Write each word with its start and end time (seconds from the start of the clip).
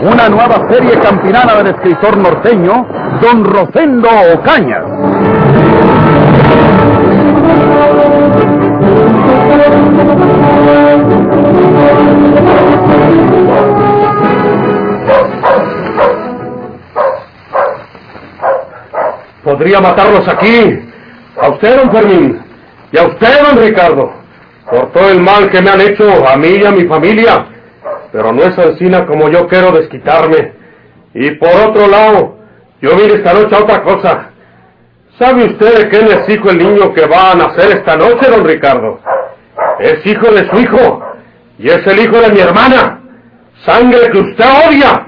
Una 0.00 0.28
nueva 0.28 0.68
serie 0.70 0.98
campinana 1.00 1.56
del 1.56 1.74
escritor 1.74 2.16
norteño, 2.16 2.86
Don 3.20 3.44
Rosendo 3.44 4.08
Ocañas. 4.34 4.84
Podría 19.42 19.80
matarlos 19.80 20.28
aquí. 20.28 20.90
A 21.40 21.48
usted, 21.48 21.76
don 21.76 21.90
Fermín. 21.90 22.40
Y 22.92 22.98
a 22.98 23.06
usted, 23.06 23.42
don 23.42 23.64
Ricardo. 23.64 24.12
Por 24.70 24.92
todo 24.92 25.10
el 25.10 25.20
mal 25.20 25.50
que 25.50 25.60
me 25.60 25.70
han 25.70 25.80
hecho 25.80 26.04
a 26.28 26.36
mí 26.36 26.48
y 26.48 26.64
a 26.64 26.70
mi 26.70 26.84
familia. 26.84 27.46
Pero 28.12 28.32
no 28.32 28.42
es 28.42 28.56
encina 28.58 29.06
como 29.06 29.28
yo 29.28 29.46
quiero 29.46 29.72
desquitarme. 29.72 30.52
Y 31.14 31.30
por 31.32 31.50
otro 31.68 31.88
lado, 31.88 32.38
yo 32.80 32.90
vine 32.96 33.14
esta 33.14 33.32
noche 33.32 33.54
a 33.54 33.58
otra 33.60 33.82
cosa. 33.82 34.30
¿Sabe 35.18 35.44
usted 35.46 35.78
de 35.78 35.88
quién 35.88 36.06
es 36.06 36.28
hijo 36.28 36.50
el 36.50 36.58
niño 36.58 36.94
que 36.94 37.06
va 37.06 37.32
a 37.32 37.34
nacer 37.34 37.76
esta 37.78 37.96
noche, 37.96 38.30
don 38.30 38.44
Ricardo? 38.44 39.00
Es 39.80 40.06
hijo 40.06 40.30
de 40.30 40.48
su 40.48 40.58
hijo. 40.60 41.02
Y 41.58 41.68
es 41.68 41.84
el 41.86 41.98
hijo 41.98 42.20
de 42.20 42.32
mi 42.32 42.40
hermana. 42.40 43.00
Sangre 43.64 44.10
que 44.12 44.18
usted 44.18 44.44
odia. 44.68 45.06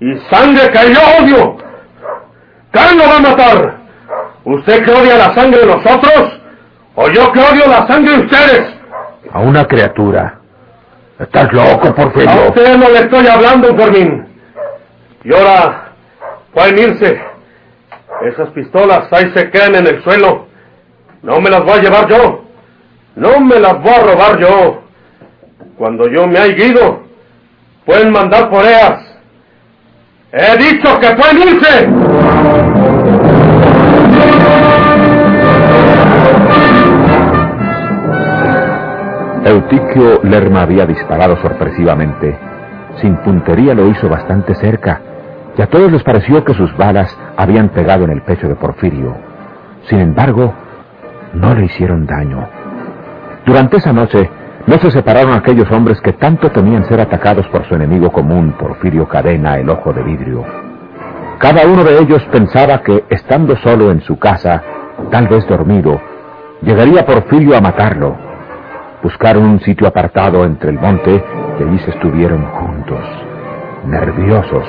Y 0.00 0.16
sangre 0.30 0.70
que 0.70 0.94
yo 0.94 1.00
odio. 1.20 1.56
¿Quién 2.70 2.98
lo 2.98 3.04
va 3.04 3.16
a 3.16 3.20
matar? 3.20 3.78
¿Usted 4.44 4.84
que 4.84 4.92
odia 4.92 5.16
la 5.16 5.34
sangre 5.34 5.60
de 5.60 5.66
nosotros? 5.66 6.40
¿O 6.94 7.08
yo 7.08 7.32
que 7.32 7.40
odio 7.40 7.66
la 7.66 7.86
sangre 7.88 8.16
de 8.16 8.24
ustedes? 8.24 8.74
A 9.32 9.40
una 9.40 9.64
criatura. 9.66 10.37
Estás 11.18 11.52
loco, 11.52 11.88
A 11.88 11.94
Porfirio. 11.94 12.48
usted 12.48 12.76
no 12.76 12.88
le 12.90 12.98
estoy 13.00 13.26
hablando, 13.26 13.74
Fermín. 13.76 14.26
Y 15.24 15.34
ahora, 15.34 15.92
pueden 16.54 16.78
irse. 16.78 17.20
Esas 18.22 18.48
pistolas 18.50 19.12
ahí 19.12 19.30
se 19.34 19.50
quedan 19.50 19.74
en 19.76 19.86
el 19.88 20.02
suelo. 20.02 20.46
No 21.22 21.40
me 21.40 21.50
las 21.50 21.64
voy 21.64 21.78
a 21.78 21.82
llevar 21.82 22.08
yo. 22.08 22.44
No 23.16 23.40
me 23.40 23.58
las 23.58 23.80
voy 23.82 23.92
a 23.94 24.00
robar 24.02 24.38
yo. 24.38 24.82
Cuando 25.76 26.08
yo 26.08 26.26
me 26.26 26.38
haya 26.38 26.64
ido, 26.66 27.02
pueden 27.84 28.12
mandar 28.12 28.48
por 28.50 28.64
ellas. 28.64 29.04
He 30.32 30.56
dicho 30.58 31.00
que 31.00 31.10
pueden 31.10 31.38
irse. 31.48 31.88
Eutiquio 39.48 40.20
Lerma 40.24 40.62
había 40.62 40.84
disparado 40.84 41.36
sorpresivamente. 41.38 42.38
Sin 43.00 43.16
puntería 43.16 43.74
lo 43.74 43.86
hizo 43.86 44.08
bastante 44.08 44.54
cerca, 44.54 45.00
y 45.56 45.62
a 45.62 45.66
todos 45.68 45.90
les 45.90 46.02
pareció 46.02 46.44
que 46.44 46.52
sus 46.52 46.76
balas 46.76 47.16
habían 47.36 47.70
pegado 47.70 48.04
en 48.04 48.10
el 48.10 48.22
pecho 48.22 48.46
de 48.46 48.56
Porfirio. 48.56 49.16
Sin 49.88 50.00
embargo, 50.00 50.52
no 51.32 51.54
le 51.54 51.64
hicieron 51.64 52.06
daño. 52.06 52.46
Durante 53.46 53.78
esa 53.78 53.92
noche 53.92 54.28
no 54.66 54.76
se 54.78 54.90
separaron 54.90 55.32
aquellos 55.32 55.70
hombres 55.72 55.98
que 56.02 56.12
tanto 56.12 56.50
temían 56.50 56.84
ser 56.84 57.00
atacados 57.00 57.46
por 57.48 57.66
su 57.66 57.74
enemigo 57.74 58.12
común, 58.12 58.54
Porfirio 58.58 59.08
Cadena, 59.08 59.56
el 59.56 59.70
ojo 59.70 59.94
de 59.94 60.02
vidrio. 60.02 60.44
Cada 61.38 61.66
uno 61.66 61.84
de 61.84 61.98
ellos 62.00 62.22
pensaba 62.30 62.82
que, 62.82 63.04
estando 63.08 63.56
solo 63.56 63.92
en 63.92 64.02
su 64.02 64.18
casa, 64.18 64.62
tal 65.10 65.26
vez 65.28 65.46
dormido, 65.48 65.98
llegaría 66.60 67.06
Porfirio 67.06 67.56
a 67.56 67.62
matarlo. 67.62 68.27
Buscaron 69.02 69.44
un 69.44 69.60
sitio 69.60 69.86
apartado 69.86 70.44
entre 70.44 70.70
el 70.70 70.78
monte 70.78 71.22
y 71.58 71.62
allí 71.62 71.78
se 71.80 71.90
estuvieron 71.90 72.44
juntos, 72.46 73.04
nerviosos, 73.86 74.66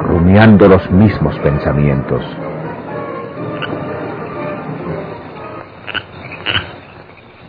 rumiando 0.00 0.68
los 0.68 0.88
mismos 0.90 1.36
pensamientos. 1.40 2.24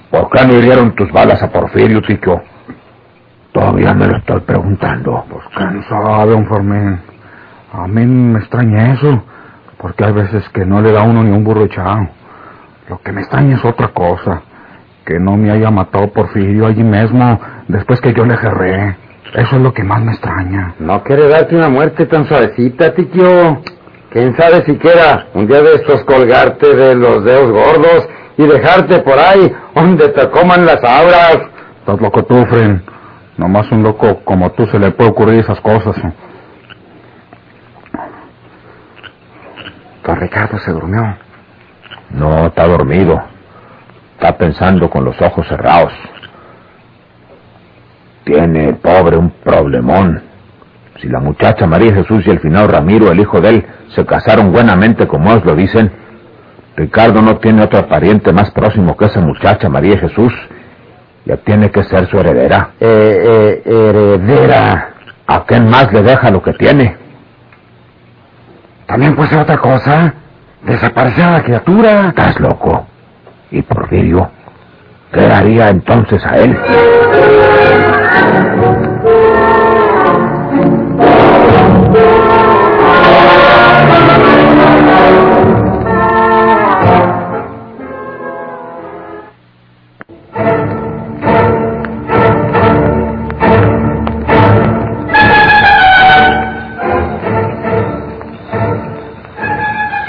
¿Por 0.10 0.30
qué 0.30 0.48
no 0.48 0.54
hirieron 0.54 0.96
tus 0.96 1.12
balas 1.12 1.42
a 1.42 1.52
Porfirio, 1.52 2.02
Tico? 2.02 2.42
Todavía 3.52 3.94
me 3.94 4.08
lo 4.08 4.18
estoy 4.18 4.40
preguntando. 4.42 5.24
Pues 5.30 5.44
quién 5.56 5.84
sabe, 5.90 6.32
don 6.32 6.48
Fermín. 6.48 7.00
A 7.72 7.88
mí 7.88 8.06
me 8.06 8.40
extraña 8.40 8.94
eso, 8.94 9.24
porque 9.78 10.06
hay 10.06 10.14
veces 10.14 10.48
que 10.50 10.66
no 10.66 10.82
le 10.82 10.92
da 10.92 11.04
uno 11.04 11.24
ni 11.24 11.32
un 11.32 11.44
burro 11.44 11.66
echado. 11.66 12.08
Lo 12.90 13.00
que 13.00 13.12
me 13.12 13.22
extraña 13.22 13.58
es 13.58 13.66
otra 13.66 13.88
cosa, 13.90 14.42
que 15.06 15.20
no 15.20 15.36
me 15.38 15.52
haya 15.52 15.70
matado 15.70 16.08
Porfirio 16.12 16.68
allí 16.68 16.84
mismo, 16.84 17.40
después 17.68 18.00
que 18.02 18.14
yo 18.14 18.26
le 18.26 18.38
jerré. 18.38 18.98
Eso 19.34 19.56
es 19.56 19.62
lo 19.62 19.74
que 19.74 19.84
más 19.84 20.02
me 20.02 20.12
extraña. 20.12 20.76
No 20.80 21.04
quiere 21.04 21.28
darte 21.28 21.56
una 21.56 21.70
muerte 21.70 22.06
tan 22.06 22.28
suavecita, 22.28 22.94
tiquio. 22.94 23.62
¿Quién 24.12 24.36
sabe 24.38 24.64
siquiera 24.66 25.26
un 25.34 25.48
día 25.48 25.62
de 25.62 25.74
estos 25.74 26.04
colgarte 26.04 26.76
de 26.76 26.96
los 26.96 27.24
dedos 27.24 27.52
gordos 27.52 28.08
y 28.38 28.46
dejarte 28.46 29.00
por 29.00 29.18
ahí 29.18 29.52
donde 29.74 30.10
te 30.10 30.30
coman 30.30 30.66
las 30.66 30.84
abras? 30.84 31.40
Estás 31.80 32.00
loco 32.00 32.24
tú, 32.24 32.46
Fren. 32.46 32.84
Nomás 33.38 33.72
un 33.72 33.82
loco 33.82 34.20
como 34.24 34.52
tú 34.52 34.68
se 34.68 34.78
le 34.78 34.92
puede 34.92 35.10
ocurrir 35.10 35.40
esas 35.40 35.60
cosas. 35.62 35.96
Don 40.06 40.20
Ricardo 40.20 40.60
se 40.60 40.72
durmió. 40.72 41.18
No, 42.12 42.48
está 42.48 42.68
dormido. 42.68 43.33
Está 44.14 44.38
pensando 44.38 44.90
con 44.90 45.04
los 45.04 45.20
ojos 45.22 45.48
cerrados. 45.48 45.94
Tiene 48.24 48.70
el 48.70 48.76
pobre 48.78 49.18
un 49.18 49.32
problemón. 49.44 50.22
Si 51.02 51.10
la 51.10 51.20
muchacha 51.20 51.68
María 51.68 51.94
Jesús 51.94 52.26
y 52.26 52.30
el 52.30 52.40
finado 52.40 52.68
Ramiro, 52.68 53.12
el 53.12 53.20
hijo 53.20 53.42
de 53.42 53.50
él, 53.50 53.66
se 53.90 54.06
casaron 54.06 54.52
buenamente 54.52 55.08
como 55.08 55.32
ellos 55.32 55.46
lo 55.46 55.56
dicen, 55.56 55.92
Ricardo 56.76 57.22
no 57.22 57.38
tiene 57.38 57.64
otro 57.64 57.88
pariente 57.88 58.32
más 58.32 58.52
próximo 58.52 58.98
que 58.98 59.06
esa 59.06 59.20
muchacha 59.20 59.70
María 59.70 59.98
Jesús. 59.98 60.34
Ya 61.26 61.38
tiene 61.38 61.72
que 61.72 61.84
ser 61.84 62.10
su 62.10 62.18
heredera. 62.20 62.72
Eh, 62.80 63.62
eh, 63.66 63.90
heredera. 63.90 64.90
¿A 65.28 65.46
quién 65.46 65.70
más 65.70 65.92
le 65.94 66.02
deja 66.02 66.32
lo 66.32 66.42
que 66.42 66.54
tiene? 66.54 66.98
También 68.86 69.16
puede 69.16 69.30
ser 69.30 69.40
otra 69.40 69.58
cosa. 69.58 70.14
Desaparecer 70.64 71.24
a 71.24 71.32
la 71.32 71.44
criatura. 71.44 72.10
¿Estás 72.10 72.40
loco? 72.40 72.88
¿Y 73.54 73.62
Porfirio? 73.62 74.32
¿Qué 75.14 75.28
haría 75.28 75.70
entonces 75.70 76.26
a 76.26 76.38
él? 76.40 76.58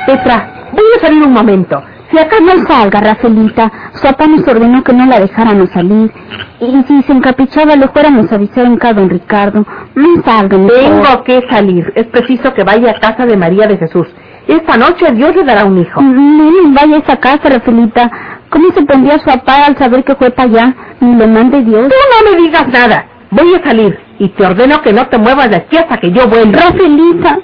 Petra, 0.07 0.49
voy 0.73 0.83
a 0.97 1.01
salir 1.01 1.23
un 1.23 1.33
momento. 1.35 1.83
Si 2.15 2.21
acá 2.21 2.37
no 2.39 2.65
salga, 2.65 3.01
Rafaelita, 3.01 3.73
su 3.95 4.03
papá 4.03 4.29
nos 4.29 4.47
ordenó 4.47 4.85
que 4.85 4.93
no 4.93 5.05
la 5.05 5.19
dejáramos 5.19 5.69
salir. 5.71 6.13
Y 6.61 6.83
si 6.85 7.03
se 7.03 7.13
encaprichaba, 7.13 7.75
le 7.75 7.89
fuéramos 7.89 8.31
a 8.31 8.37
avisar 8.37 8.67
en 8.67 8.77
cada 8.77 9.01
don 9.01 9.11
Ricardo. 9.11 9.67
No 9.97 10.23
salga. 10.25 10.57
Tengo 10.57 11.25
que 11.25 11.45
salir. 11.51 11.93
Es 11.97 12.07
preciso 12.07 12.55
que 12.55 12.63
vaya 12.63 12.93
a 12.93 13.01
casa 13.01 13.27
de 13.27 13.37
María 13.37 13.67
de 13.67 13.79
Jesús. 13.79 14.07
Esta 14.47 14.77
noche 14.77 15.11
Dios 15.11 15.35
le 15.35 15.43
dará 15.43 15.65
un 15.65 15.77
hijo. 15.77 16.01
No 16.01 16.73
vaya 16.73 16.99
a 16.99 17.01
esa 17.01 17.17
casa, 17.17 17.49
Rafaelita. 17.49 18.09
¿Cómo 18.49 18.71
se 18.71 18.83
pondría 18.83 19.19
su 19.19 19.25
papá 19.25 19.67
al 19.67 19.77
saber 19.77 20.05
que 20.05 20.15
fue 20.15 20.31
para 20.31 20.49
allá? 20.49 20.75
Ni 21.01 21.17
lo 21.17 21.27
mande 21.27 21.63
Dios. 21.63 21.89
Tú 21.89 21.95
no 22.13 22.31
me 22.31 22.43
digas 22.43 22.69
nada. 22.69 23.07
Voy 23.33 23.57
a 23.57 23.65
salir 23.65 23.99
y 24.21 24.29
te 24.29 24.47
ordeno 24.47 24.81
que 24.83 24.93
no 24.93 25.09
te 25.09 25.19
muevas 25.19 25.51
de 25.51 25.57
aquí 25.57 25.79
hasta 25.79 25.97
que 25.97 26.13
yo 26.13 26.29
vuelva. 26.29 26.61
Rafaelita. 26.61 27.39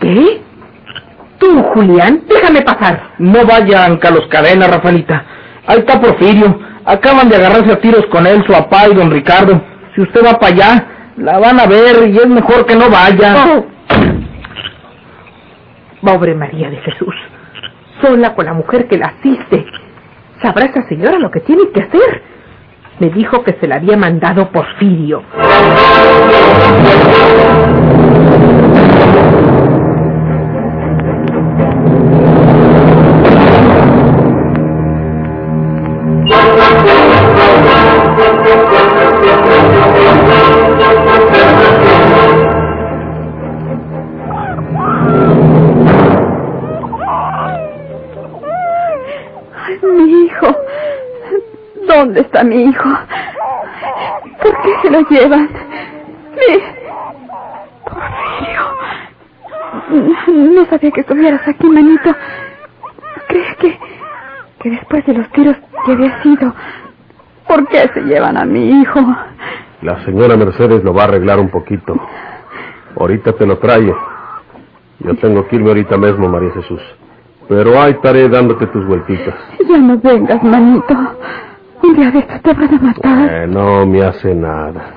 ¿Qué? 0.00 0.40
Tú, 1.38 1.62
Julián, 1.74 2.22
déjame 2.28 2.62
pasar. 2.62 3.12
No 3.18 3.44
vayan 3.46 3.98
Carlos 3.98 4.26
Cadena, 4.28 4.66
Rafaelita. 4.66 5.24
Ahí 5.66 5.78
está 5.78 6.00
Porfirio. 6.00 6.58
Acaban 6.84 7.28
de 7.28 7.36
agarrarse 7.36 7.72
a 7.72 7.80
tiros 7.80 8.04
con 8.06 8.26
él, 8.26 8.42
su 8.46 8.52
papá 8.52 8.88
y 8.88 8.94
don 8.94 9.10
Ricardo. 9.10 9.60
Si 9.94 10.02
usted 10.02 10.24
va 10.24 10.38
para 10.38 10.54
allá, 10.54 10.86
la 11.16 11.38
van 11.38 11.60
a 11.60 11.66
ver 11.66 12.08
y 12.08 12.16
es 12.16 12.26
mejor 12.26 12.66
que 12.66 12.74
no 12.74 12.88
vaya. 12.90 13.34
Oh. 13.46 13.66
Pobre 16.02 16.34
María 16.34 16.70
de 16.70 16.78
Jesús, 16.78 17.14
sola 18.00 18.34
con 18.34 18.46
la 18.46 18.54
mujer 18.54 18.88
que 18.88 18.96
la 18.96 19.08
asiste. 19.18 19.66
¿Sabrá 20.42 20.64
esa 20.64 20.82
señora 20.88 21.18
lo 21.18 21.30
que 21.30 21.40
tiene 21.40 21.70
que 21.74 21.82
hacer? 21.82 22.22
Me 22.98 23.10
dijo 23.10 23.44
que 23.44 23.56
se 23.60 23.66
la 23.66 23.76
había 23.76 23.96
mandado 23.96 24.50
Porfirio. 24.50 25.22
¿Dónde 52.40 52.40
está 52.40 52.44
mi 52.44 52.62
hijo? 52.62 52.88
¿Por 54.42 54.62
qué 54.62 54.74
se 54.82 54.90
lo 54.90 55.00
llevan? 55.08 55.48
Mi... 56.32 56.62
Porfirio. 57.84 58.62
No 60.54 60.64
sabía 60.66 60.90
que 60.90 61.00
estuvieras 61.00 61.46
aquí, 61.46 61.66
manito. 61.66 62.14
¿Crees 63.28 63.56
que... 63.56 63.78
que 64.60 64.70
después 64.70 65.04
de 65.06 65.14
los 65.14 65.28
tiros 65.30 65.56
que 65.84 65.92
había 65.92 66.22
sido... 66.22 66.54
¿Por 67.46 67.66
qué 67.68 67.90
se 67.92 68.00
llevan 68.02 68.36
a 68.36 68.44
mi 68.44 68.80
hijo? 68.80 69.00
La 69.82 70.04
señora 70.04 70.36
Mercedes 70.36 70.84
lo 70.84 70.94
va 70.94 71.02
a 71.02 71.04
arreglar 71.06 71.40
un 71.40 71.50
poquito. 71.50 71.94
Ahorita 72.98 73.32
te 73.32 73.46
lo 73.46 73.58
trae. 73.58 73.92
Yo 75.00 75.14
tengo 75.16 75.46
que 75.48 75.56
irme 75.56 75.68
ahorita 75.70 75.96
mismo, 75.96 76.28
María 76.28 76.52
Jesús. 76.52 76.80
Pero 77.48 77.80
ahí 77.80 77.92
estaré 77.92 78.28
dándote 78.28 78.66
tus 78.68 78.86
vueltitas. 78.86 79.34
Ya 79.68 79.78
no 79.78 79.98
vengas, 79.98 80.42
manito. 80.44 80.94
Un 81.82 81.94
día 81.96 82.10
de 82.10 82.18
estos 82.20 82.42
te 82.42 82.52
van 82.52 82.74
a 82.74 82.78
matar. 82.78 83.30
Eh, 83.30 83.46
no 83.46 83.86
me 83.86 84.02
hace 84.02 84.34
nada. 84.34 84.92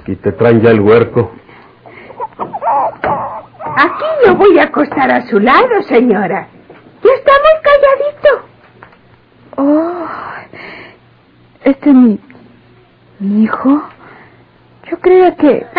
Aquí 0.00 0.16
te 0.16 0.32
traen 0.32 0.60
ya 0.60 0.70
el 0.70 0.80
huerco. 0.80 1.32
Aquí 3.76 4.04
yo 4.26 4.34
voy 4.36 4.58
a 4.58 4.64
acostar 4.64 5.10
a 5.10 5.22
su 5.26 5.38
lado, 5.40 5.82
señora. 5.88 6.48
Ya 7.02 7.10
está 7.12 7.32
muy 7.32 7.62
calladito. 7.62 8.48
Oh, 9.56 10.06
este 11.64 11.90
es 11.90 11.94
mi... 11.96 12.20
mi 13.20 13.44
hijo. 13.44 13.82
Yo 14.90 14.98
creía 15.00 15.34
que... 15.36 15.66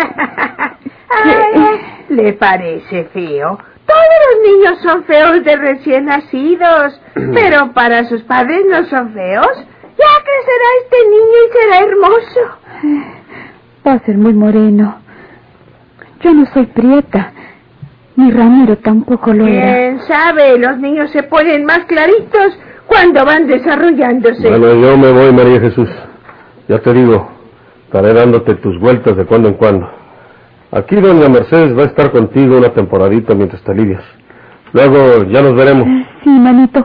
Ay, 1.08 1.80
¿Le 2.08 2.32
parece 2.34 3.04
feo? 3.04 3.58
Todos 3.86 4.04
los 4.26 4.52
niños 4.52 4.78
son 4.82 5.04
feos 5.04 5.44
de 5.44 5.56
recién 5.56 6.06
nacidos, 6.06 7.00
pero 7.34 7.72
para 7.72 8.04
sus 8.04 8.22
padres 8.22 8.64
no 8.68 8.84
son 8.86 9.12
feos. 9.12 9.52
Ya 9.96 10.24
crecerá 10.24 10.68
este 10.82 10.96
niño 11.10 11.38
y 11.44 11.52
será 11.52 11.78
hermoso. 11.86 12.40
Va 13.86 13.92
a 13.92 13.98
ser 14.00 14.16
muy 14.16 14.32
moreno. 14.32 14.96
Yo 16.20 16.32
no 16.32 16.46
soy 16.52 16.66
prieta. 16.66 17.32
Ni 18.16 18.30
Ramiro 18.30 18.76
tampoco 18.78 19.32
lo 19.32 19.46
era. 19.46 19.74
¿Quién 19.74 20.00
sabe? 20.02 20.58
Los 20.58 20.78
niños 20.78 21.10
se 21.10 21.22
ponen 21.24 21.64
más 21.64 21.80
claritos 21.86 22.58
cuando 22.86 23.24
van 23.24 23.46
desarrollándose. 23.46 24.48
Bueno, 24.48 24.74
yo 24.74 24.96
me 24.96 25.12
voy, 25.12 25.32
María 25.32 25.60
Jesús. 25.60 25.88
Ya 26.68 26.78
te 26.78 26.92
digo, 26.92 27.28
estaré 27.86 28.14
dándote 28.14 28.54
tus 28.56 28.78
vueltas 28.80 29.16
de 29.16 29.24
cuando 29.26 29.48
en 29.48 29.54
cuando. 29.54 30.03
Aquí 30.74 30.96
doña 30.96 31.28
Mercedes 31.28 31.78
va 31.78 31.82
a 31.82 31.86
estar 31.86 32.10
contigo 32.10 32.58
una 32.58 32.70
temporadita 32.70 33.32
mientras 33.32 33.62
te 33.62 33.70
alivias. 33.70 34.02
Luego 34.72 35.22
ya 35.22 35.40
nos 35.40 35.54
veremos. 35.54 35.86
Sí, 36.24 36.30
manito. 36.30 36.84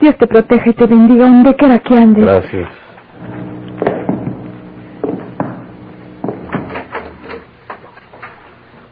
Dios 0.00 0.16
te 0.16 0.26
proteja 0.26 0.70
y 0.70 0.72
te 0.72 0.86
bendiga 0.86 1.26
donde 1.26 1.54
quiera 1.54 1.78
que 1.80 1.94
andes. 1.94 2.24
Gracias. 2.24 2.68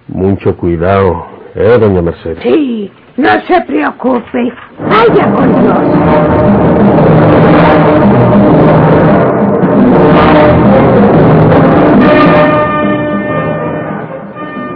Mucho 0.08 0.58
cuidado, 0.58 1.26
¿eh, 1.54 1.78
doña 1.80 2.02
Mercedes? 2.02 2.38
Sí, 2.42 2.92
no 3.16 3.30
se 3.46 3.62
preocupe. 3.62 4.52
Vaya 4.78 5.32
con 5.32 5.62
Dios. 5.62 6.82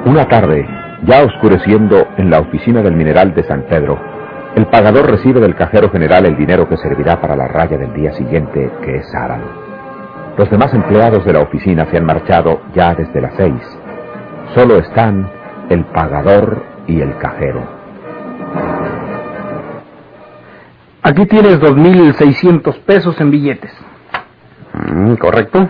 Una 0.06 0.28
tarde, 0.28 0.64
ya 1.02 1.24
oscureciendo 1.24 2.06
en 2.16 2.30
la 2.30 2.38
oficina 2.38 2.80
del 2.80 2.94
mineral 2.94 3.34
de 3.34 3.42
San 3.42 3.62
Pedro, 3.62 3.98
el 4.54 4.66
pagador 4.66 5.10
recibe 5.10 5.40
del 5.40 5.56
cajero 5.56 5.90
general 5.90 6.26
el 6.26 6.36
dinero 6.36 6.68
que 6.68 6.76
servirá 6.76 7.20
para 7.20 7.34
la 7.34 7.48
raya 7.48 7.76
del 7.76 7.92
día 7.92 8.12
siguiente, 8.12 8.70
que 8.84 8.98
es 8.98 9.10
sábado. 9.10 9.42
Los 10.38 10.48
demás 10.48 10.72
empleados 10.74 11.24
de 11.24 11.32
la 11.32 11.40
oficina 11.40 11.86
se 11.90 11.96
han 11.96 12.04
marchado 12.04 12.60
ya 12.72 12.94
desde 12.94 13.20
las 13.20 13.34
seis. 13.34 13.60
Solo 14.54 14.78
están 14.78 15.28
el 15.70 15.84
pagador 15.86 16.62
y 16.86 17.00
el 17.00 17.18
cajero. 17.18 17.64
Aquí 21.02 21.26
tienes 21.26 21.58
2.600 21.60 22.78
pesos 22.82 23.20
en 23.20 23.32
billetes. 23.32 23.72
Mm, 24.72 25.14
¿Correcto? 25.14 25.68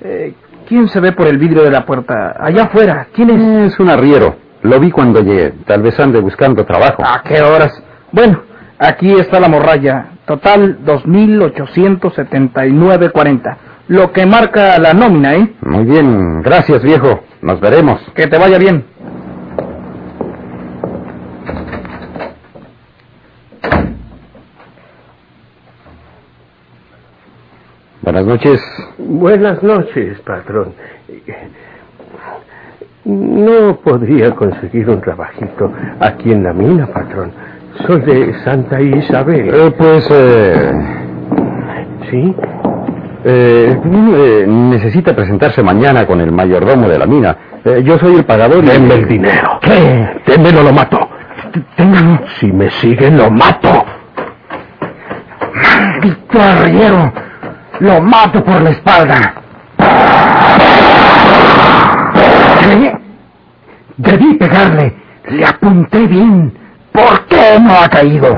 Eh, 0.00 0.32
¿Quién 0.68 0.88
se 0.88 1.00
ve 1.00 1.12
por 1.12 1.26
el 1.26 1.38
vidrio 1.38 1.62
de 1.62 1.70
la 1.70 1.84
puerta? 1.84 2.34
Allá 2.38 2.64
afuera. 2.64 3.08
¿Quién 3.12 3.30
es? 3.30 3.72
Es 3.72 3.80
un 3.80 3.90
arriero. 3.90 4.36
Lo 4.62 4.80
vi 4.80 4.90
cuando 4.90 5.20
llegué. 5.20 5.52
Tal 5.66 5.82
vez 5.82 5.98
ande 6.00 6.20
buscando 6.20 6.64
trabajo. 6.64 7.02
¿A 7.04 7.22
qué 7.22 7.42
horas? 7.42 7.70
Bueno, 8.12 8.40
aquí 8.78 9.12
está 9.12 9.38
la 9.40 9.48
morralla. 9.48 10.06
Total 10.26 10.78
2.879.40. 10.84 13.56
Lo 13.88 14.10
que 14.12 14.24
marca 14.24 14.78
la 14.78 14.94
nómina, 14.94 15.34
¿eh? 15.34 15.52
Muy 15.60 15.84
bien. 15.84 16.40
Gracias, 16.40 16.82
viejo. 16.82 17.20
Nos 17.42 17.60
veremos. 17.60 18.00
Que 18.14 18.26
te 18.26 18.38
vaya 18.38 18.56
bien. 18.56 18.86
Buenas 28.04 28.26
noches. 28.26 28.60
Buenas 28.98 29.62
noches, 29.62 30.20
patrón. 30.20 30.74
No 33.06 33.76
podría 33.76 34.32
conseguir 34.32 34.90
un 34.90 35.00
trabajito 35.00 35.72
aquí 36.00 36.30
en 36.30 36.42
la 36.44 36.52
mina, 36.52 36.86
patrón. 36.86 37.32
Soy 37.86 38.00
de 38.02 38.34
Santa 38.44 38.78
Isabel. 38.80 39.48
Eh, 39.54 39.74
pues, 39.78 40.06
eh, 40.10 40.72
¿Sí? 42.10 42.34
eh, 43.24 43.80
eh, 43.82 44.44
necesita 44.46 45.16
presentarse 45.16 45.62
mañana 45.62 46.06
con 46.06 46.20
el 46.20 46.30
mayordomo 46.30 46.86
de 46.88 46.98
la 46.98 47.06
mina. 47.06 47.36
Eh, 47.64 47.82
yo 47.82 47.98
soy 47.98 48.16
el 48.16 48.24
pagador 48.26 48.62
y... 48.62 48.66
Denme 48.68 48.94
el 48.96 49.08
dinero. 49.08 49.58
¿Qué? 49.62 50.20
Démelo, 50.26 50.62
lo 50.62 50.72
mato. 50.74 51.08
Téngalo. 51.74 52.20
Si 52.38 52.52
me 52.52 52.70
siguen, 52.70 53.16
lo 53.16 53.30
mato. 53.30 53.82
¡Maldito 55.54 56.38
arriero! 56.38 57.12
Lo 57.80 58.00
mato 58.00 58.44
por 58.44 58.60
la 58.62 58.70
espalda. 58.70 59.34
¿Qué? 62.60 62.92
Debí 63.96 64.34
pegarle. 64.34 64.96
Le 65.28 65.44
apunté 65.46 66.06
bien. 66.06 66.52
¿Por 66.92 67.26
qué 67.26 67.58
no 67.60 67.74
ha 67.74 67.88
caído? 67.88 68.36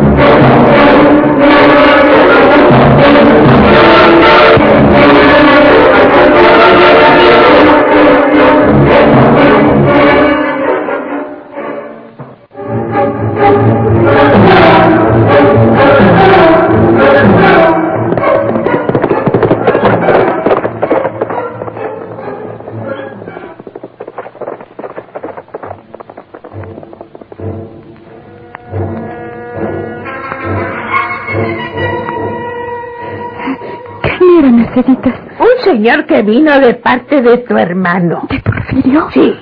Señor 35.87 36.07
que 36.07 36.23
vino 36.23 36.59
de 36.59 36.75
parte 36.75 37.23
de 37.23 37.38
tu 37.38 37.57
hermano. 37.57 38.26
¿De 38.28 38.40
Porfirio? 38.40 39.09
Sí, 39.12 39.37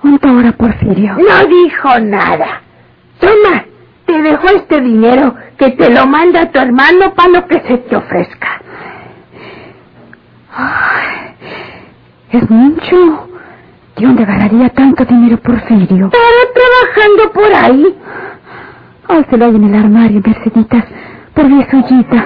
¿Cuánto 0.00 0.28
ahora, 0.28 0.52
Porfirio? 0.52 1.16
no 1.18 1.46
dijo 1.48 1.98
nada. 2.00 2.62
Toma, 3.20 3.64
te 4.06 4.22
dejó 4.22 4.46
este 4.56 4.80
dinero 4.80 5.34
que 5.58 5.72
te 5.72 5.90
lo 5.90 6.06
manda 6.06 6.50
tu 6.50 6.58
hermano 6.58 7.12
para 7.14 7.28
lo 7.28 7.46
que 7.46 7.60
se 7.60 7.76
te 7.78 7.94
ofrezca. 7.96 8.48
Ay, 10.54 11.34
es 12.30 12.50
mucho. 12.50 13.28
¿De 13.98 14.06
dónde 14.06 14.24
ganaría 14.24 14.68
tanto 14.70 15.04
dinero 15.04 15.36
Porfirio? 15.38 16.10
Pero 16.10 16.52
trabajando 16.54 17.32
por 17.32 17.54
ahí. 17.54 17.98
Ay, 19.08 19.26
se 19.28 19.36
lo 19.36 19.44
hay 19.46 19.56
en 19.56 19.64
el 19.64 19.74
armario, 19.74 20.22
Merceditas, 20.24 20.84
por 21.34 21.46
viejullita. 21.48 22.24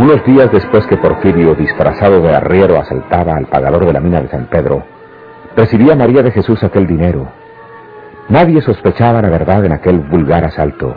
Unos 0.00 0.24
días 0.24 0.50
después 0.50 0.86
que 0.86 0.96
Porfirio, 0.96 1.54
disfrazado 1.54 2.22
de 2.22 2.34
arriero, 2.34 2.80
asaltaba 2.80 3.36
al 3.36 3.46
pagador 3.46 3.84
de 3.84 3.92
la 3.92 4.00
mina 4.00 4.22
de 4.22 4.28
San 4.28 4.46
Pedro, 4.46 4.82
recibía 5.54 5.94
María 5.94 6.22
de 6.22 6.30
Jesús 6.30 6.64
aquel 6.64 6.86
dinero. 6.86 7.28
Nadie 8.30 8.62
sospechaba 8.62 9.20
la 9.20 9.28
verdad 9.28 9.64
en 9.66 9.72
aquel 9.72 9.98
vulgar 9.98 10.44
asalto. 10.44 10.96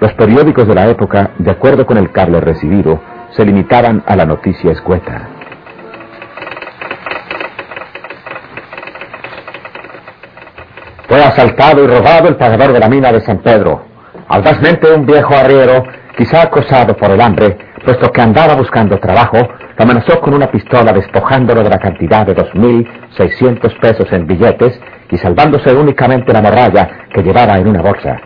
Los 0.00 0.14
periódicos 0.14 0.68
de 0.68 0.74
la 0.74 0.88
época, 0.88 1.32
de 1.38 1.50
acuerdo 1.50 1.84
con 1.84 1.98
el 1.98 2.12
cable 2.12 2.40
recibido, 2.40 3.00
se 3.30 3.44
limitaban 3.44 4.04
a 4.06 4.14
la 4.14 4.24
noticia 4.24 4.70
escueta. 4.70 5.31
Fue 11.12 11.22
asaltado 11.22 11.84
y 11.84 11.86
robado 11.86 12.28
el 12.28 12.36
pagador 12.36 12.72
de 12.72 12.80
la 12.80 12.88
mina 12.88 13.12
de 13.12 13.20
San 13.20 13.36
Pedro. 13.42 13.84
Audazmente 14.28 14.90
un 14.94 15.04
viejo 15.04 15.34
arriero, 15.34 15.84
quizá 16.16 16.40
acosado 16.40 16.96
por 16.96 17.10
el 17.10 17.20
hambre, 17.20 17.58
puesto 17.84 18.10
que 18.10 18.22
andaba 18.22 18.54
buscando 18.54 18.98
trabajo, 18.98 19.36
lo 19.36 19.84
amenazó 19.84 20.18
con 20.22 20.32
una 20.32 20.50
pistola 20.50 20.90
despojándolo 20.90 21.62
de 21.62 21.68
la 21.68 21.76
cantidad 21.76 22.24
de 22.24 22.34
2.600 22.34 23.78
pesos 23.78 24.10
en 24.10 24.26
billetes 24.26 24.80
y 25.10 25.18
salvándose 25.18 25.74
únicamente 25.74 26.32
la 26.32 26.40
morralla 26.40 26.88
que 27.12 27.22
llevaba 27.22 27.58
en 27.58 27.68
una 27.68 27.82
bolsa. 27.82 28.16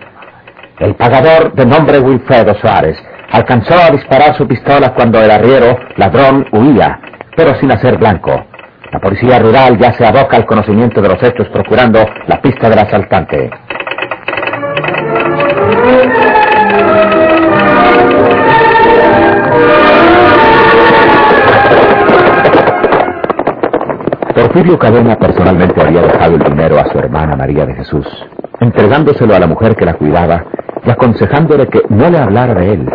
El 0.78 0.95
pagador, 0.95 1.55
de 1.55 1.66
nombre 1.66 1.99
Wilfredo 1.99 2.55
Suárez, 2.55 2.97
alcanzó 3.33 3.75
a 3.75 3.90
disparar 3.90 4.37
su 4.37 4.47
pistola 4.47 4.95
cuando 4.95 5.21
el 5.21 5.33
arriero, 5.33 5.76
ladrón, 5.97 6.47
huía, 6.52 7.00
pero 7.37 7.52
sin 7.59 7.73
hacer 7.73 7.99
blanco. 7.99 8.45
La 8.93 9.00
policía 9.00 9.38
rural 9.38 9.78
ya 9.78 9.93
se 9.93 10.07
aboca 10.07 10.37
al 10.37 10.47
conocimiento 10.47 11.00
de 11.00 11.09
los 11.09 11.23
hechos 11.23 11.49
procurando 11.49 12.05
la 12.26 12.40
pista 12.40 12.69
del 12.69 12.78
asaltante. 12.78 13.50
Porfirio 24.35 24.78
Cadena 24.78 25.16
personalmente 25.16 25.81
había 25.81 26.02
dejado 26.02 26.37
el 26.37 26.43
dinero 26.43 26.78
a 26.78 26.90
su 26.93 26.99
hermana 26.99 27.37
María 27.37 27.66
de 27.66 27.75
Jesús, 27.75 28.07
entregándoselo 28.61 29.35
a 29.35 29.38
la 29.38 29.47
mujer 29.47 29.75
que 29.75 29.85
la 29.85 29.95
cuidaba 29.95 30.45
y 30.85 30.90
aconsejándole 30.90 31.66
que 31.66 31.83
no 31.88 32.09
le 32.09 32.19
hablara 32.19 32.55
de 32.55 32.73
él. 32.75 32.90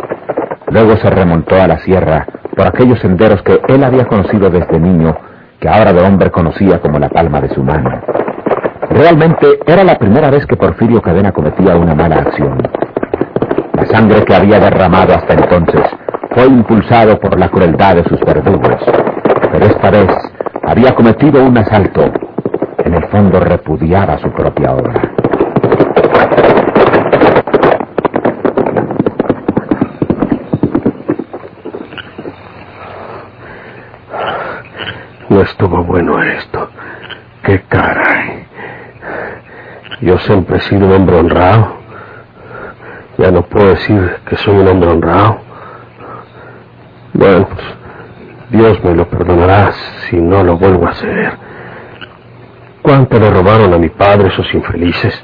Luego 0.68 0.96
se 0.98 1.10
remontó 1.10 1.56
a 1.56 1.68
la 1.68 1.80
sierra 1.80 2.26
por 2.56 2.68
aquellos 2.68 3.00
senderos 3.00 3.42
que 3.42 3.60
él 3.68 3.84
había 3.84 4.06
conocido 4.06 4.50
desde 4.50 4.80
niño, 4.80 5.18
que 5.62 5.70
ahora 5.70 5.94
de 5.94 6.02
hombre 6.02 6.32
conocía 6.32 6.80
como 6.80 6.98
la 6.98 7.08
palma 7.08 7.40
de 7.40 7.50
su 7.50 7.64
mano. 7.64 8.02
Realmente 8.90 9.60
era 9.68 9.84
la 9.84 9.96
primera 9.96 10.32
vez 10.32 10.44
que 10.48 10.58
Porfirio 10.58 11.00
Cadena 11.04 11.32
cometía 11.32 11.76
una 11.76 11.94
mala 11.94 12.16
acción. 12.16 12.58
La 13.74 13.86
sangre 13.86 14.26
que 14.26 14.34
había 14.34 14.60
derramado 14.60 15.14
hasta 15.14 15.36
entonces 15.36 15.84
fue 16.32 16.48
impulsado 16.48 17.20
por 17.20 17.40
la 17.40 17.48
crueldad 17.50 17.96
de 17.96 18.04
sus 18.06 18.20
verdugos, 18.22 18.84
pero 19.52 19.66
esta 19.68 19.92
vez 19.92 20.10
había 20.64 20.96
cometido 20.96 21.44
un 21.44 21.56
asalto. 21.56 22.12
En 22.84 22.96
el 22.96 23.06
fondo 23.10 23.40
repudiaba 23.40 24.18
su 24.18 24.32
propia 24.32 24.72
obra. 24.74 25.12
No 35.32 35.40
estuvo 35.44 35.82
bueno 35.86 36.22
esto. 36.22 36.70
Qué 37.44 37.62
caray. 37.70 38.48
Yo 40.02 40.18
siempre 40.18 40.58
he 40.58 40.60
sido 40.60 40.86
un 40.88 40.92
hombre 40.92 41.16
honrado. 41.16 41.78
Ya 43.18 43.32
no 43.32 43.42
puedo 43.44 43.70
decir 43.70 44.18
que 44.26 44.36
soy 44.36 44.58
un 44.58 44.68
hombre 44.68 44.90
honrado. 44.90 45.40
Bueno, 47.14 47.48
pues, 47.48 47.66
Dios 48.50 48.84
me 48.84 48.94
lo 48.94 49.08
perdonará 49.08 49.72
si 50.10 50.18
no 50.18 50.44
lo 50.44 50.58
vuelvo 50.58 50.86
a 50.86 50.90
hacer. 50.90 51.32
¿Cuánto 52.82 53.18
le 53.18 53.30
robaron 53.30 53.74
a 53.74 53.78
mi 53.78 53.88
padre 53.88 54.28
esos 54.28 54.54
infelices? 54.54 55.24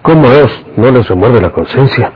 ¿Cómo 0.00 0.32
es? 0.32 0.64
No 0.78 0.90
les 0.90 1.06
remuerde 1.06 1.42
la 1.42 1.50
conciencia. 1.50 2.10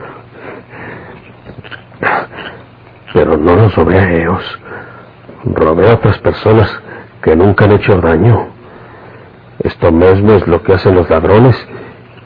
Pero 3.13 3.37
no 3.37 3.55
los 3.57 3.75
robé 3.75 3.99
a 3.99 4.11
ellos. 4.11 4.59
Robé 5.53 5.91
a 5.91 5.93
otras 5.93 6.17
personas 6.17 6.81
que 7.25 7.35
nunca 7.35 7.65
han 7.65 7.71
hecho 7.71 7.99
daño. 7.99 8.49
Esto 9.63 9.91
mismo 9.91 10.33
es 10.33 10.47
lo 10.47 10.61
que 10.61 10.73
hacen 10.73 10.93
los 10.93 11.09
ladrones 11.09 11.57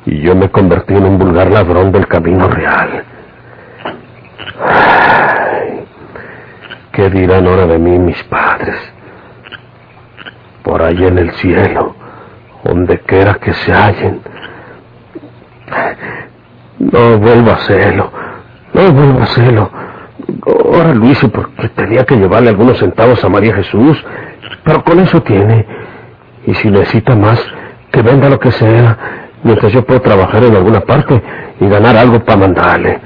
y 0.05 0.19
yo 0.19 0.35
me 0.35 0.49
convertí 0.49 0.93
en 0.93 1.05
un 1.05 1.17
vulgar 1.17 1.49
ladrón 1.49 1.93
del 1.93 2.05
camino 2.05 2.49
real. 2.49 3.05
¿Qué 6.91 7.09
dirán 7.09 7.47
ahora 7.47 7.65
de 7.65 7.79
mí 7.79 7.97
mis 7.97 8.21
padres? 8.25 8.75
Por 10.63 10.81
ahí 10.81 11.05
en 11.05 11.17
el 11.17 11.31
cielo, 11.31 11.95
donde 12.65 12.99
quiera 12.99 13.35
que 13.35 13.53
se 13.53 13.71
hallen. 13.71 14.19
No 16.77 17.17
vuelvo 17.19 17.51
a 17.51 17.53
hacerlo, 17.53 18.11
no 18.73 18.91
vuelvo 18.91 19.19
a 19.21 19.23
hacerlo. 19.23 19.71
Ahora 20.45 20.93
lo 20.93 21.05
hice 21.05 21.29
porque 21.29 21.69
tenía 21.69 22.03
que 22.03 22.17
llevarle 22.17 22.49
algunos 22.49 22.77
centavos 22.79 23.23
a 23.23 23.29
María 23.29 23.55
Jesús, 23.55 24.03
pero 24.63 24.83
con 24.83 24.99
eso 24.99 25.21
tiene. 25.21 25.65
Y 26.45 26.53
si 26.55 26.69
necesita 26.69 27.15
más, 27.15 27.39
que 27.91 28.01
venda 28.01 28.29
lo 28.29 28.39
que 28.39 28.51
sea, 28.51 28.97
mientras 29.43 29.71
yo 29.71 29.85
puedo 29.85 30.01
trabajar 30.01 30.43
en 30.43 30.55
alguna 30.55 30.81
parte 30.81 31.21
y 31.59 31.67
ganar 31.67 31.95
algo 31.97 32.23
para 32.23 32.37
mandarle. 32.37 32.99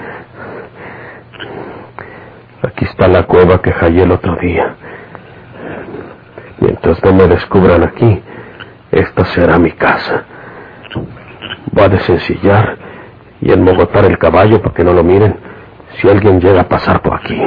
Aquí 2.62 2.86
está 2.86 3.08
la 3.08 3.24
cueva 3.24 3.62
que 3.62 3.72
hallé 3.72 4.04
el 4.04 4.12
otro 4.12 4.36
día. 4.38 4.76
Mientras 6.60 7.04
no 7.04 7.14
me 7.14 7.28
descubran 7.28 7.84
aquí, 7.84 8.22
esta 8.92 9.26
será 9.26 9.58
mi 9.58 9.72
casa. 9.72 10.24
Voy 11.72 11.84
a 11.84 11.90
desencillar 11.90 12.78
y 13.42 13.52
enmogotar 13.52 14.06
el 14.06 14.18
caballo 14.18 14.62
para 14.62 14.74
que 14.74 14.84
no 14.84 14.94
lo 14.94 15.04
miren 15.04 15.36
si 15.98 16.10
alguien 16.10 16.40
llega 16.40 16.62
a 16.62 16.70
pasar 16.70 17.02
por 17.02 17.16
aquí. 17.16 17.42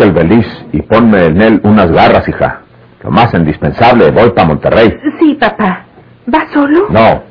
El 0.00 0.12
beliz 0.12 0.46
y 0.72 0.80
ponme 0.80 1.26
en 1.26 1.42
él 1.42 1.60
unas 1.62 1.92
garras, 1.92 2.26
hija. 2.26 2.60
Lo 3.04 3.10
más 3.10 3.34
indispensable, 3.34 4.10
voy 4.10 4.30
para 4.30 4.48
Monterrey. 4.48 4.98
Sí, 5.18 5.34
papá. 5.34 5.84
¿Va 6.32 6.46
solo? 6.54 6.86
No, 6.88 7.22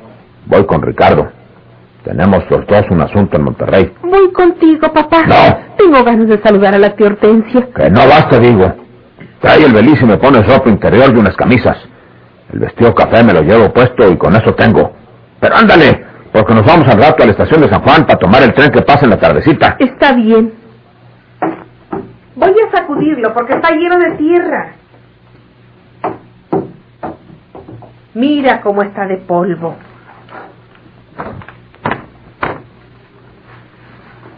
voy 0.46 0.64
con 0.66 0.80
Ricardo. 0.80 1.32
Tenemos 2.04 2.48
los 2.48 2.64
dos 2.68 2.84
un 2.90 3.00
asunto 3.00 3.36
en 3.36 3.42
Monterrey. 3.42 3.92
Voy 4.02 4.30
contigo, 4.30 4.92
papá. 4.92 5.22
No. 5.26 5.58
Tengo 5.76 6.04
ganas 6.04 6.28
de 6.28 6.40
saludar 6.40 6.76
a 6.76 6.78
la 6.78 6.94
tía 6.94 7.08
Hortensia. 7.08 7.66
Que 7.74 7.90
no 7.90 8.06
vas, 8.06 8.28
te 8.28 8.38
digo. 8.38 8.72
Trae 9.40 9.64
el 9.64 9.72
beliz 9.72 10.00
y 10.00 10.06
me 10.06 10.16
pones 10.16 10.46
ropa 10.46 10.70
interior 10.70 11.10
y 11.12 11.18
unas 11.18 11.34
camisas. 11.34 11.76
El 12.52 12.60
vestido 12.60 12.94
café 12.94 13.24
me 13.24 13.32
lo 13.32 13.42
llevo 13.42 13.72
puesto 13.72 14.08
y 14.08 14.16
con 14.16 14.36
eso 14.36 14.54
tengo. 14.54 14.92
Pero 15.40 15.56
ándale, 15.56 16.04
porque 16.32 16.54
nos 16.54 16.64
vamos 16.64 16.86
al 16.86 17.00
rato 17.00 17.24
a 17.24 17.26
la 17.26 17.32
estación 17.32 17.62
de 17.62 17.68
San 17.68 17.82
Juan 17.82 18.06
para 18.06 18.18
tomar 18.18 18.44
el 18.44 18.54
tren 18.54 18.70
que 18.70 18.82
pasa 18.82 19.06
en 19.06 19.10
la 19.10 19.18
tardecita. 19.18 19.76
Está 19.80 20.12
bien. 20.12 20.59
Voy 22.40 22.54
a 22.66 22.70
sacudirlo 22.74 23.34
porque 23.34 23.52
está 23.52 23.70
lleno 23.72 23.98
de 23.98 24.12
tierra. 24.12 24.72
Mira 28.14 28.62
cómo 28.62 28.82
está 28.82 29.06
de 29.06 29.18
polvo. 29.18 29.76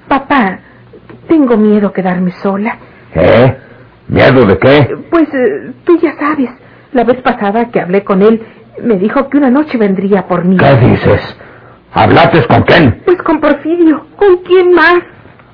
Papá, 0.08 0.58
tengo 1.28 1.56
miedo 1.56 1.92
quedarme 1.92 2.32
sola. 2.32 2.76
¿Eh? 3.14 3.56
¿Miedo 4.08 4.44
de 4.46 4.58
qué? 4.58 4.96
Pues 5.08 5.28
eh, 5.32 5.72
tú 5.84 5.96
ya 6.00 6.14
sabes, 6.18 6.50
la 6.92 7.04
vez 7.04 7.22
pasada 7.22 7.70
que 7.70 7.80
hablé 7.80 8.02
con 8.04 8.20
él, 8.22 8.42
Me 8.82 8.96
dijo 8.96 9.28
que 9.28 9.36
una 9.36 9.50
noche 9.50 9.76
vendría 9.78 10.26
por 10.26 10.44
mí. 10.44 10.56
¿Qué 10.56 10.76
dices? 10.88 11.36
¿Hablates 11.92 12.46
con 12.46 12.62
quién? 12.62 13.02
Pues 13.04 13.18
con 13.22 13.38
Porfirio. 13.38 14.06
¿Con 14.16 14.38
quién 14.38 14.72
más? 14.72 15.02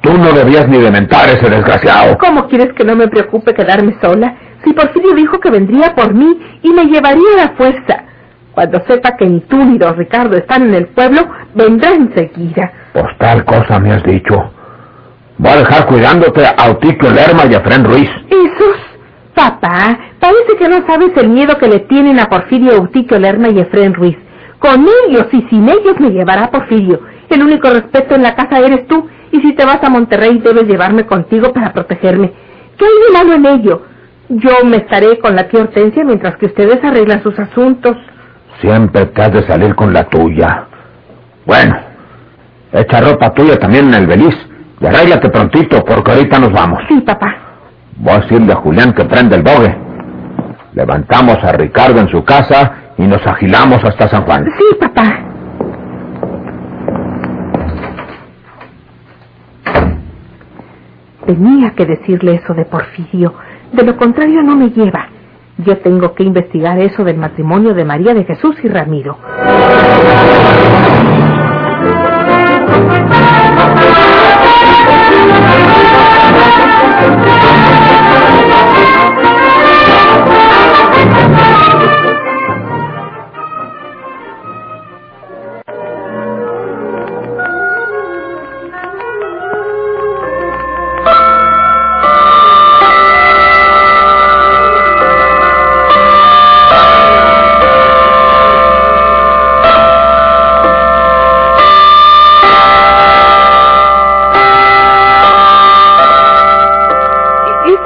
Tú 0.00 0.16
no 0.16 0.32
debías 0.32 0.68
ni 0.68 0.78
dementar 0.78 1.28
ese 1.28 1.48
desgraciado. 1.50 2.16
¿Cómo 2.18 2.46
quieres 2.48 2.72
que 2.74 2.84
no 2.84 2.94
me 2.94 3.08
preocupe 3.08 3.54
quedarme 3.54 3.96
sola? 4.00 4.34
Si 4.64 4.72
Porfirio 4.72 5.14
dijo 5.14 5.40
que 5.40 5.50
vendría 5.50 5.94
por 5.94 6.14
mí 6.14 6.38
y 6.62 6.70
me 6.70 6.84
llevaría 6.84 7.28
a 7.34 7.46
la 7.46 7.56
fuerza. 7.56 8.04
Cuando 8.52 8.80
sepa 8.86 9.16
que 9.16 9.26
ni 9.26 9.40
tú 9.40 9.56
ni 9.56 9.78
don 9.78 9.96
Ricardo 9.96 10.36
están 10.36 10.64
en 10.64 10.74
el 10.74 10.86
pueblo, 10.88 11.28
vendrá 11.54 11.92
enseguida. 11.92 12.72
Pues 12.92 13.06
tal 13.18 13.44
cosa 13.44 13.78
me 13.78 13.92
has 13.92 14.02
dicho. 14.02 14.50
Voy 15.38 15.52
a 15.52 15.56
dejar 15.56 15.86
cuidándote 15.86 16.44
a 16.44 16.66
Eutiquio 16.66 17.10
Lerma 17.10 17.44
y 17.48 17.54
a 17.54 17.60
Fren 17.60 17.84
Ruiz. 17.84 18.10
¿Esos? 18.28 18.76
Papá, 19.38 19.96
parece 20.18 20.56
que 20.58 20.68
no 20.68 20.84
sabes 20.84 21.16
el 21.16 21.28
miedo 21.28 21.56
que 21.58 21.68
le 21.68 21.78
tienen 21.80 22.18
a 22.18 22.26
Porfirio 22.26 22.72
Eutiquio 22.72 23.20
Lerma 23.20 23.48
y 23.50 23.60
a 23.60 23.62
Efren 23.62 23.94
Ruiz. 23.94 24.16
Con 24.58 24.84
ellos 25.06 25.26
y 25.30 25.42
sin 25.42 25.68
ellos 25.68 26.00
me 26.00 26.10
llevará 26.10 26.50
Porfirio. 26.50 27.00
El 27.30 27.44
único 27.44 27.70
respeto 27.70 28.16
en 28.16 28.24
la 28.24 28.34
casa 28.34 28.58
eres 28.58 28.88
tú, 28.88 29.08
y 29.32 29.40
si 29.40 29.54
te 29.54 29.64
vas 29.64 29.82
a 29.82 29.90
Monterrey 29.90 30.38
debes 30.38 30.66
llevarme 30.66 31.06
contigo 31.06 31.52
para 31.52 31.73
protegerme. 31.73 32.32
¿Qué 32.76 32.85
hay 32.85 33.06
de 33.06 33.18
malo 33.18 33.35
en 33.35 33.47
ello? 33.47 33.82
Yo 34.28 34.64
me 34.64 34.78
estaré 34.78 35.18
con 35.18 35.35
la 35.35 35.49
tía 35.49 35.61
Hortensia 35.61 36.04
mientras 36.04 36.37
que 36.37 36.47
ustedes 36.47 36.82
arreglan 36.85 37.23
sus 37.23 37.38
asuntos. 37.38 37.97
Siempre 38.61 39.06
te 39.06 39.23
has 39.23 39.32
de 39.32 39.47
salir 39.47 39.75
con 39.75 39.92
la 39.92 40.04
tuya. 40.04 40.66
Bueno, 41.47 41.76
echa 42.73 43.00
ropa 43.00 43.32
tuya 43.32 43.56
también 43.56 43.88
en 43.88 43.94
el 43.94 44.06
beliz 44.06 44.37
y 44.80 44.87
arréglate 44.87 45.30
prontito 45.30 45.85
porque 45.85 46.12
ahorita 46.12 46.38
nos 46.38 46.52
vamos. 46.52 46.80
Sí, 46.88 47.00
papá. 47.00 47.35
Voy 47.97 48.14
a 48.14 48.18
decirle 48.20 48.52
a 48.52 48.56
Julián 48.56 48.92
que 48.92 49.04
prende 49.04 49.37
el 49.37 49.42
bogue. 49.42 49.76
Levantamos 50.75 51.42
a 51.42 51.52
Ricardo 51.52 52.00
en 52.00 52.08
su 52.08 52.23
casa 52.25 52.92
y 52.99 53.02
nos 53.02 53.26
agilamos 53.26 53.82
hasta 53.82 54.08
San 54.08 54.25
Juan. 54.25 54.44
Sí, 54.56 54.76
papá. 54.78 55.27
Tenía 61.28 61.75
que 61.75 61.85
decirle 61.85 62.37
eso 62.37 62.54
de 62.54 62.64
Porfirio. 62.64 63.35
De 63.70 63.82
lo 63.82 63.99
contrario 63.99 64.42
no 64.42 64.56
me 64.56 64.70
lleva. 64.70 65.11
Yo 65.58 65.76
tengo 65.76 66.14
que 66.14 66.23
investigar 66.23 66.78
eso 66.78 67.04
del 67.04 67.18
matrimonio 67.18 67.75
de 67.75 67.85
María 67.85 68.14
de 68.14 68.25
Jesús 68.25 68.56
y 68.64 68.68
Ramiro. 68.68 69.18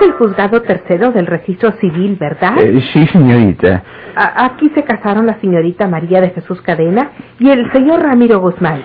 Es 0.00 0.06
el 0.06 0.12
juzgado 0.12 0.62
tercero 0.62 1.10
del 1.12 1.26
registro 1.26 1.72
civil, 1.72 2.16
¿verdad? 2.18 2.54
Eh, 2.58 2.80
sí, 2.92 3.06
señorita. 3.08 3.82
A- 4.16 4.44
aquí 4.46 4.70
se 4.74 4.82
casaron 4.84 5.26
la 5.26 5.38
señorita 5.40 5.86
María 5.88 6.20
de 6.20 6.30
Jesús 6.30 6.60
Cadena 6.62 7.10
y 7.38 7.50
el 7.50 7.70
señor 7.72 8.02
Ramiro 8.02 8.40
Guzmán. 8.40 8.82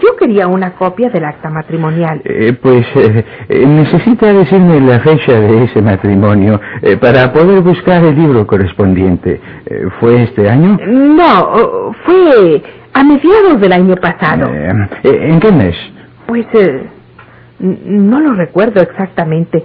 Yo 0.00 0.16
quería 0.16 0.46
una 0.48 0.72
copia 0.74 1.10
del 1.10 1.24
acta 1.24 1.50
matrimonial. 1.50 2.22
Eh, 2.24 2.54
pues 2.60 2.86
eh, 2.96 3.24
eh, 3.48 3.66
necesita 3.66 4.32
decirme 4.32 4.80
la 4.80 5.00
fecha 5.00 5.32
de 5.38 5.64
ese 5.64 5.82
matrimonio 5.82 6.60
eh, 6.80 6.96
para 6.96 7.32
poder 7.32 7.60
buscar 7.60 8.02
el 8.02 8.14
libro 8.16 8.46
correspondiente. 8.46 9.40
Eh, 9.66 9.86
¿Fue 10.00 10.22
este 10.22 10.48
año? 10.48 10.78
No, 10.86 11.92
fue 12.04 12.62
a 12.94 13.04
mediados 13.04 13.60
del 13.60 13.72
año 13.72 13.96
pasado. 13.96 14.50
Eh, 14.52 14.88
eh, 15.04 15.18
¿En 15.30 15.40
qué 15.40 15.52
mes? 15.52 15.76
Pues 16.26 16.46
eh, 16.54 16.86
no 17.60 18.18
lo 18.20 18.32
recuerdo 18.34 18.80
exactamente. 18.80 19.64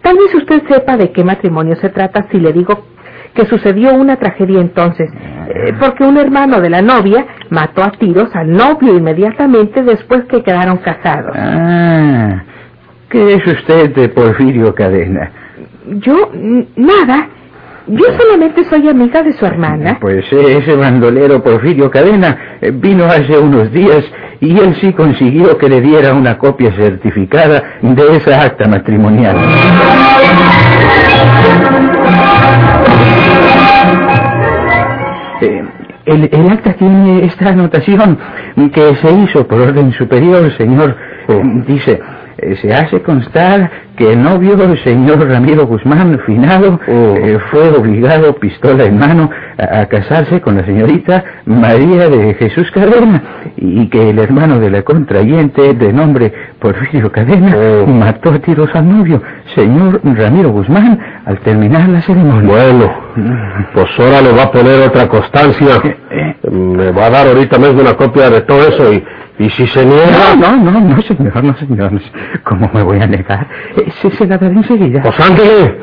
Tal 0.00 0.16
vez 0.16 0.34
usted 0.34 0.62
sepa 0.68 0.96
de 0.96 1.12
qué 1.12 1.24
matrimonio 1.24 1.76
se 1.76 1.88
trata 1.88 2.26
si 2.30 2.38
le 2.38 2.52
digo 2.52 2.84
que 3.34 3.46
sucedió 3.46 3.94
una 3.94 4.16
tragedia 4.16 4.60
entonces, 4.60 5.10
eh, 5.48 5.72
porque 5.80 6.04
un 6.04 6.18
hermano 6.18 6.60
de 6.60 6.68
la 6.70 6.82
novia 6.82 7.26
mató 7.50 7.82
a 7.82 7.90
tiros 7.92 8.28
al 8.34 8.52
novio 8.52 8.94
inmediatamente 8.94 9.82
después 9.82 10.24
que 10.24 10.42
quedaron 10.42 10.78
casados. 10.78 11.34
Ah, 11.34 12.42
¿qué 13.08 13.34
es 13.34 13.46
usted 13.46 13.94
de 13.94 14.08
Porfirio 14.10 14.74
Cadena? 14.74 15.30
Yo, 15.86 16.30
nada. 16.76 17.28
Yo 17.86 18.04
solamente 18.18 18.64
soy 18.64 18.88
amiga 18.88 19.22
de 19.22 19.32
su 19.32 19.44
hermana. 19.44 19.98
Pues 20.00 20.24
eh, 20.32 20.58
ese 20.58 20.76
bandolero 20.76 21.42
Porfirio 21.42 21.90
Cadena 21.90 22.58
eh, 22.60 22.70
vino 22.72 23.06
hace 23.06 23.36
unos 23.38 23.72
días 23.72 24.04
y 24.40 24.56
él 24.58 24.76
sí 24.80 24.92
consiguió 24.92 25.58
que 25.58 25.68
le 25.68 25.80
diera 25.80 26.12
una 26.14 26.38
copia 26.38 26.72
certificada 26.76 27.62
de 27.82 28.16
esa 28.16 28.42
acta 28.42 28.68
matrimonial. 28.68 29.36
Eh, 35.40 35.62
el, 36.06 36.28
el 36.32 36.50
acta 36.50 36.72
tiene 36.74 37.24
esta 37.24 37.48
anotación 37.50 38.18
que 38.72 38.96
se 38.96 39.10
hizo 39.12 39.46
por 39.46 39.60
orden 39.60 39.92
superior, 39.92 40.52
señor. 40.56 40.96
Eh, 41.28 41.42
Dice, 41.66 42.00
se 42.60 42.74
hace 42.74 43.02
constar 43.02 43.70
que 43.96 44.12
el 44.12 44.22
novio, 44.22 44.54
el 44.62 44.82
señor 44.82 45.26
Ramiro 45.28 45.66
Guzmán, 45.66 46.18
finado, 46.26 46.80
eh, 46.86 47.38
fue 47.50 47.70
obligado, 47.70 48.34
pistola 48.36 48.84
en 48.84 48.98
mano, 48.98 49.30
a, 49.58 49.80
a 49.80 49.86
casarse 49.86 50.40
con 50.40 50.56
la 50.56 50.64
señorita 50.64 51.24
María 51.44 52.08
de 52.08 52.34
Jesús 52.34 52.70
Cadena 52.72 53.22
y 53.56 53.88
que 53.88 54.10
el 54.10 54.18
hermano 54.18 54.58
de 54.58 54.70
la 54.70 54.82
contrayente, 54.82 55.74
de 55.74 55.92
nombre 55.92 56.32
Porfirio 56.58 57.12
Cadena, 57.12 57.54
mató 57.86 58.30
a 58.30 58.38
tiros 58.38 58.70
al 58.74 58.88
novio, 58.88 59.22
señor 59.54 60.00
Ramiro 60.04 60.50
Guzmán, 60.50 60.98
al 61.26 61.38
terminar 61.40 61.88
la 61.88 62.00
ceremonia. 62.02 62.50
Bueno, 62.50 62.92
pues 63.74 63.86
ahora 63.98 64.22
le 64.22 64.32
va 64.32 64.44
a 64.44 64.50
poner 64.50 64.88
otra 64.88 65.08
constancia. 65.08 65.80
Me 66.50 66.90
va 66.92 67.06
a 67.06 67.10
dar 67.10 67.28
ahorita 67.28 67.58
mismo 67.58 67.80
una 67.80 67.94
copia 67.94 68.30
de 68.30 68.40
todo 68.42 68.60
eso 68.60 68.92
y, 68.92 69.04
y 69.38 69.48
si 69.50 69.66
se 69.66 69.84
niega... 69.84 70.34
No, 70.38 70.56
no, 70.56 70.70
no, 70.70 70.80
no, 70.80 71.02
señor, 71.02 71.42
no, 71.44 71.56
señor. 71.56 71.92
¿Cómo 72.44 72.70
me 72.72 72.82
voy 72.82 73.00
a 73.00 73.06
negar? 73.06 73.46
Eh, 73.76 73.90
Se, 74.00 74.10
se 74.10 74.26
la 74.26 74.38
daré 74.38 74.54
enseguida. 74.54 75.02
Pues 75.02 75.18
ándele. 75.20 75.78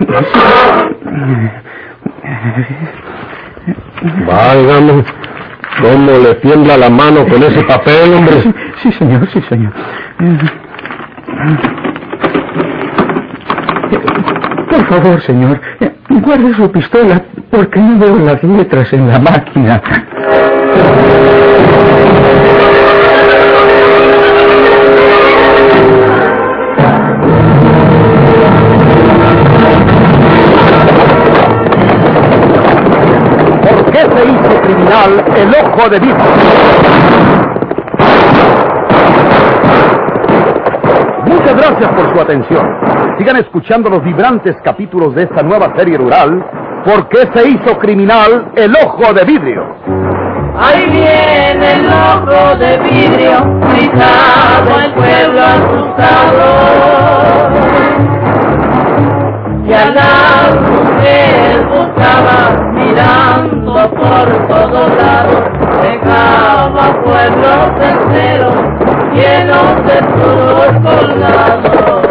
Válgame, 4.28 5.04
cómo 5.82 6.12
le 6.12 6.36
tiembla 6.36 6.78
la 6.78 6.90
mano 6.90 7.26
con 7.28 7.42
ese 7.44 7.64
papel, 7.64 8.14
hombre. 8.14 8.42
Sí, 8.82 8.92
señor, 8.94 9.28
sí, 9.32 9.42
señor. 9.50 9.74
Por 14.70 14.86
favor, 14.88 15.22
señor, 15.22 15.60
guarde 16.10 16.54
su 16.56 16.72
pistola 16.72 17.22
porque 17.52 17.80
no 17.80 17.98
veo 18.00 18.16
las 18.20 18.44
letras 18.44 18.92
en 18.94 19.08
la 19.10 19.20
máquina. 19.20 19.82
El 35.06 35.50
ojo 35.50 35.90
de 35.90 36.00
vidrio? 36.00 36.26
Muchas 41.26 41.56
gracias 41.56 41.90
por 41.92 42.14
su 42.14 42.22
atención. 42.22 43.18
Sigan 43.18 43.38
escuchando 43.38 43.90
los 43.90 44.04
vibrantes 44.04 44.56
capítulos 44.64 45.16
de 45.16 45.24
esta 45.24 45.42
nueva 45.44 45.74
serie 45.76 45.98
rural. 45.98 46.44
¿Por 46.84 47.08
qué 47.10 47.30
se 47.34 47.48
hizo 47.50 47.78
criminal 47.78 48.52
el 48.56 48.76
ojo 48.76 49.14
de 49.14 49.24
vidrio? 49.26 49.64
Ahí 50.58 50.86
viene 50.90 51.74
el 51.74 51.88
ojo 51.88 52.56
de 52.58 52.78
vidrio, 52.80 53.60
gritaba 53.72 54.86
el 54.86 54.94
pueblo 54.94 55.42
asustado. 55.42 56.70
Y 59.66 59.74
a 59.74 59.90
la 59.92 60.40
buscaba 61.70 62.69
mirando 63.00 63.90
por 63.92 64.48
todos 64.48 64.96
lados, 64.98 65.44
dejaba 65.82 67.02
pueblos 67.04 67.72
enteros 67.82 68.56
llenos 69.14 69.86
de 69.86 70.04
puros 70.04 70.72
colgados. 70.84 72.09